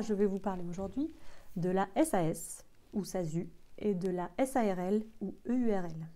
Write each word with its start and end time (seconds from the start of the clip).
Je 0.00 0.14
vais 0.14 0.24
vous 0.24 0.38
parler 0.38 0.64
aujourd'hui 0.64 1.12
de 1.56 1.68
la 1.68 1.86
SAS 2.02 2.64
ou 2.94 3.04
SASU 3.04 3.50
et 3.76 3.94
de 3.94 4.08
la 4.08 4.30
SARL 4.42 5.02
ou 5.20 5.34
EURL. 5.46 6.08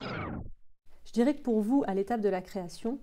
Je 0.00 1.12
dirais 1.12 1.36
que 1.36 1.42
pour 1.42 1.60
vous, 1.60 1.84
à 1.86 1.94
l'étape 1.94 2.20
de 2.20 2.28
la 2.28 2.42
création, 2.42 2.98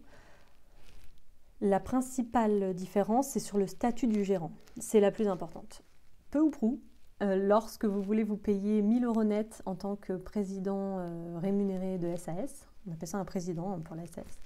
la 1.62 1.80
principale 1.80 2.74
différence, 2.74 3.30
c'est 3.30 3.40
sur 3.40 3.58
le 3.58 3.66
statut 3.66 4.08
du 4.08 4.26
gérant. 4.26 4.52
C'est 4.78 5.00
la 5.00 5.10
plus 5.10 5.30
importante. 5.30 5.84
Peu 6.32 6.42
ou 6.42 6.50
prou, 6.50 6.82
euh, 7.22 7.38
lorsque 7.38 7.86
vous 7.86 8.02
voulez 8.02 8.26
vous 8.26 8.36
payer 8.36 8.82
1000 8.82 9.06
euros 9.06 9.24
net 9.24 9.62
en 9.66 9.76
tant 9.76 9.96
que 9.96 10.12
président 10.18 11.00
euh, 11.00 11.40
rémunéré 11.40 11.98
de 11.98 12.14
SAS, 12.18 12.68
on 12.86 12.92
appelle 12.92 13.08
ça 13.08 13.20
un 13.20 13.26
président 13.26 13.72
hein, 13.72 13.80
pour 13.80 13.96
la 13.96 14.06
SAS, 14.06 14.42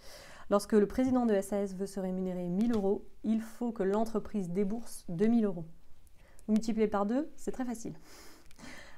lorsque 0.49 0.73
le 0.73 0.87
président 0.87 1.25
de 1.25 1.39
SAS 1.41 1.75
veut 1.75 1.85
se 1.85 1.99
rémunérer 1.99 2.47
1000 2.47 2.73
euros, 2.73 3.05
il 3.23 3.41
faut 3.41 3.71
que 3.71 3.83
l'entreprise 3.83 4.49
débourse 4.49 5.05
2000 5.09 5.45
euros. 5.45 5.65
Vous 6.47 6.53
multipliez 6.53 6.87
par 6.87 7.05
deux, 7.05 7.29
c'est 7.35 7.51
très 7.51 7.65
facile. 7.65 7.93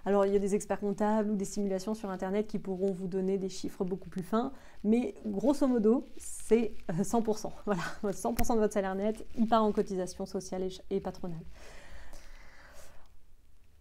Alors 0.05 0.25
il 0.25 0.33
y 0.33 0.35
a 0.35 0.39
des 0.39 0.55
experts 0.55 0.79
comptables 0.79 1.29
ou 1.29 1.35
des 1.35 1.45
simulations 1.45 1.93
sur 1.93 2.09
Internet 2.09 2.47
qui 2.47 2.59
pourront 2.59 2.91
vous 2.91 3.07
donner 3.07 3.37
des 3.37 3.49
chiffres 3.49 3.83
beaucoup 3.83 4.09
plus 4.09 4.23
fins, 4.23 4.53
mais 4.83 5.13
grosso 5.25 5.67
modo, 5.67 6.05
c'est 6.17 6.73
100%. 6.89 7.47
Euh, 7.47 7.49
voilà, 7.65 7.81
100% 8.03 8.55
de 8.55 8.59
votre 8.59 8.73
salaire 8.73 8.95
net, 8.95 9.25
il 9.37 9.47
part 9.47 9.63
en 9.63 9.71
cotisation 9.71 10.25
sociale 10.25 10.67
et 10.89 10.99
patronale. 10.99 11.43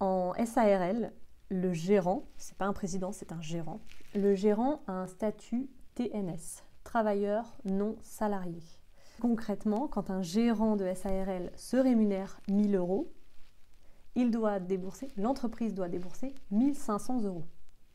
En 0.01 0.33
SARL, 0.45 1.13
le 1.51 1.73
gérant, 1.73 2.25
c'est 2.37 2.57
pas 2.57 2.67
un 2.67 2.73
président, 2.73 3.13
c'est 3.13 3.33
un 3.33 3.41
gérant. 3.41 3.81
Le 4.15 4.35
gérant 4.35 4.83
a 4.87 4.93
un 4.93 5.07
statut 5.07 5.69
TNS, 5.95 6.63
travailleur 6.89 7.45
non 7.67 7.97
salarié. 8.03 8.63
Concrètement, 9.21 9.89
quand 9.89 10.09
un 10.09 10.23
gérant 10.23 10.75
de 10.75 10.91
SARL 10.95 11.51
se 11.55 11.77
rémunère 11.77 12.41
1000 12.49 12.77
euros, 12.77 13.13
il 14.15 14.31
doit 14.31 14.59
débourser, 14.59 15.09
l'entreprise 15.19 15.75
doit 15.75 15.91
débourser 15.91 16.35
1500 16.51 17.25
euros. 17.25 17.45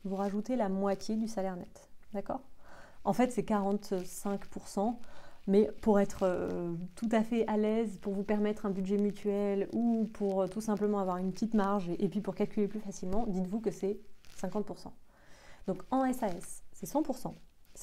Vous 0.04 0.16
rajoutez 0.16 0.56
la 0.56 0.70
moitié 0.70 1.16
du 1.16 1.28
salaire 1.28 1.56
net. 1.56 1.90
D'accord? 2.14 2.42
En 3.04 3.14
fait, 3.14 3.32
c'est 3.32 3.42
45%. 3.42 4.96
Mais 5.48 5.72
pour 5.82 6.00
être 6.00 6.20
euh, 6.22 6.76
tout 6.96 7.10
à 7.12 7.24
fait 7.24 7.48
à 7.48 7.58
l'aise, 7.58 7.98
pour 7.98 8.14
vous 8.14 8.24
permettre 8.24 8.68
un 8.68 8.70
budget 8.70 8.98
mutuel 8.98 9.70
ou 9.74 10.08
pour 10.14 10.44
euh, 10.44 10.48
tout 10.48 10.62
simplement 10.62 11.00
avoir 11.00 11.18
une 11.18 11.34
petite 11.34 11.56
marge 11.56 11.90
et, 11.90 12.08
puis 12.08 12.22
pour 12.22 12.36
calculer 12.36 12.68
plus 12.68 12.80
facilement, 12.80 13.26
dites-vous 13.28 13.60
que 13.60 13.72
c'est 13.72 14.00
50%. 14.40 14.92
Donc 15.68 15.82
en 15.90 16.14
SAS, 16.14 16.64
c'est 16.72 16.88
100%. 16.88 17.34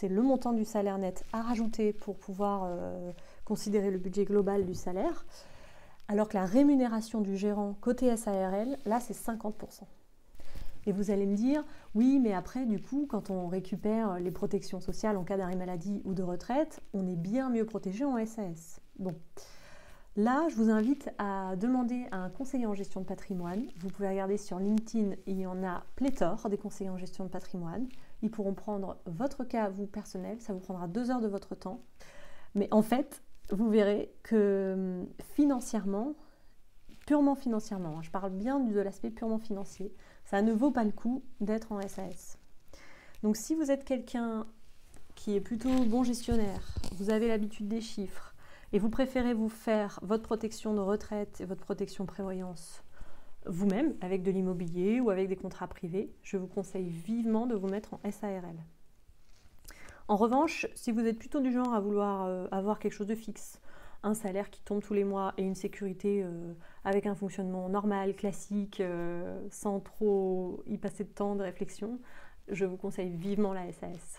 C'est 0.01 0.09
le 0.09 0.23
montant 0.23 0.55
du 0.55 0.65
salaire 0.65 0.97
net 0.97 1.27
à 1.35 1.43
rajouter 1.43 1.93
pour 1.93 2.17
pouvoir 2.17 2.63
euh, 2.65 3.13
considérer 3.45 3.91
le 3.91 3.99
budget 3.99 4.25
global 4.25 4.65
du 4.65 4.73
salaire. 4.73 5.27
Alors 6.09 6.27
que 6.27 6.39
la 6.39 6.47
rémunération 6.47 7.21
du 7.21 7.37
gérant 7.37 7.75
côté 7.83 8.17
SARL, 8.17 8.79
là 8.87 8.99
c'est 8.99 9.13
50%. 9.13 9.83
Et 10.87 10.93
vous 10.93 11.11
allez 11.11 11.27
me 11.27 11.37
dire, 11.37 11.63
oui, 11.95 12.19
mais 12.19 12.33
après, 12.33 12.65
du 12.65 12.81
coup, 12.81 13.07
quand 13.11 13.29
on 13.29 13.47
récupère 13.47 14.19
les 14.19 14.31
protections 14.31 14.81
sociales 14.81 15.19
en 15.19 15.23
cas 15.23 15.37
d'arrêt 15.37 15.55
maladie 15.55 16.01
ou 16.07 16.15
de 16.15 16.23
retraite, 16.23 16.81
on 16.95 17.07
est 17.07 17.17
bien 17.17 17.51
mieux 17.51 17.67
protégé 17.67 18.07
en 18.07 18.17
SAS. 18.25 18.81
Bon. 18.99 19.15
Là, 20.17 20.49
je 20.49 20.57
vous 20.57 20.71
invite 20.71 21.09
à 21.19 21.55
demander 21.57 22.07
à 22.11 22.17
un 22.17 22.31
conseiller 22.31 22.67
en 22.67 22.75
gestion 22.75 23.01
de 23.01 23.07
patrimoine. 23.07 23.65
Vous 23.79 23.89
pouvez 23.89 24.09
regarder 24.09 24.39
sur 24.39 24.59
LinkedIn, 24.59 25.15
il 25.27 25.39
y 25.39 25.47
en 25.47 25.63
a 25.63 25.85
pléthore 25.95 26.49
des 26.51 26.59
conseillers 26.59 26.91
en 26.91 26.97
gestion 26.97 27.25
de 27.25 27.31
patrimoine. 27.31 27.89
Ils 28.23 28.31
pourront 28.31 28.55
prendre 28.55 28.99
votre 29.07 29.45
cas, 29.45 29.69
vous, 29.71 29.87
personnel. 29.87 30.41
Ça 30.41 30.53
vous 30.53 30.59
prendra 30.59 30.89
deux 30.89 31.11
heures 31.13 31.21
de 31.21 31.29
votre 31.29 31.55
temps. 31.55 31.81
Mais 32.57 32.67
en 32.73 32.83
fait, 32.83 33.23
vous 33.51 33.71
verrez 33.71 34.13
que 34.25 34.75
hum, 34.75 35.07
financièrement, 35.37 36.15
purement 37.07 37.37
financièrement, 37.37 37.99
hein, 37.99 38.03
je 38.03 38.11
parle 38.11 38.33
bien 38.33 38.59
de 38.59 38.81
l'aspect 38.81 39.11
purement 39.11 39.39
financier, 39.39 39.95
ça 40.25 40.43
ne 40.43 40.53
vaut 40.53 40.73
pas 40.73 40.85
le 40.85 40.93
coup 40.93 41.23
d'être 41.41 41.73
en 41.73 41.81
SAS. 41.83 42.37
Donc 43.23 43.37
si 43.37 43.55
vous 43.55 43.71
êtes 43.71 43.85
quelqu'un 43.85 44.47
qui 45.15 45.37
est 45.37 45.41
plutôt 45.41 45.85
bon 45.85 46.03
gestionnaire, 46.03 46.75
vous 46.97 47.11
avez 47.11 47.29
l'habitude 47.29 47.69
des 47.69 47.81
chiffres 47.81 48.35
et 48.73 48.79
vous 48.79 48.91
préférez 48.91 49.35
vous 49.35 49.49
faire 49.49 49.99
votre 50.03 50.23
protection 50.23 50.75
de 50.75 50.81
retraite 50.81 51.41
et 51.41 51.45
votre 51.45 51.63
protection 51.63 52.07
prévoyance 52.07 52.85
vous-même 53.47 53.95
avec 54.01 54.23
de 54.23 54.31
l'immobilier 54.31 55.01
ou 55.01 55.11
avec 55.11 55.29
des 55.29 55.37
contrats 55.37 55.67
privés, 55.67 56.13
je 56.23 56.37
vous 56.37 56.47
conseille 56.47 56.89
vivement 56.89 57.47
de 57.47 57.55
vous 57.55 57.69
mettre 57.69 57.95
en 57.95 58.11
SARL. 58.11 58.57
En 60.09 60.17
revanche, 60.17 60.67
si 60.75 60.91
vous 60.93 61.07
êtes 61.07 61.19
plutôt 61.19 61.41
du 61.41 61.53
genre 61.53 61.73
à 61.73 61.81
vouloir 61.81 62.27
euh, 62.27 62.47
avoir 62.51 62.79
quelque 62.79 62.93
chose 62.93 63.07
de 63.07 63.15
fixe, 63.15 63.61
un 64.03 64.15
salaire 64.15 64.51
qui 64.51 64.61
tombe 64.63 64.83
tous 64.83 64.95
les 64.95 65.05
mois 65.05 65.35
et 65.37 65.43
une 65.43 65.55
sécurité 65.55 66.23
euh, 66.25 66.53
avec 66.85 67.07
un 67.07 67.15
fonctionnement 67.15 67.69
normal, 67.69 68.17
classique, 68.17 68.81
euh, 68.81 69.47
sans 69.51 69.81
trop 69.81 70.63
y 70.67 70.79
passer 70.79 71.05
de 71.05 71.11
temps 71.11 71.37
de 71.37 71.43
réflexion, 71.43 72.01
je 72.49 72.65
vous 72.65 72.77
conseille 72.77 73.11
vivement 73.11 73.53
la 73.53 73.73
SAS. 73.73 74.19